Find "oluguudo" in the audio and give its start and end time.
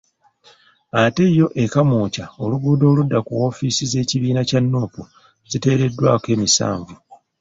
2.43-2.83